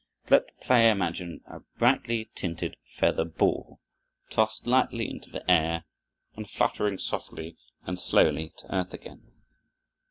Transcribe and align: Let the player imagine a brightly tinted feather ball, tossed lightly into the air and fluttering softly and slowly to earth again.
Let 0.31 0.47
the 0.47 0.65
player 0.65 0.89
imagine 0.93 1.41
a 1.45 1.59
brightly 1.77 2.31
tinted 2.33 2.75
feather 2.97 3.23
ball, 3.23 3.79
tossed 4.31 4.65
lightly 4.65 5.07
into 5.07 5.29
the 5.29 5.47
air 5.47 5.83
and 6.35 6.49
fluttering 6.49 6.97
softly 6.97 7.55
and 7.85 7.99
slowly 7.99 8.51
to 8.57 8.73
earth 8.75 8.95
again. 8.95 9.31